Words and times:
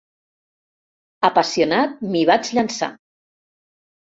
Apassionat, 1.29 1.93
m'hi 2.15 2.25
vaig 2.33 2.53
llançar. 2.59 2.91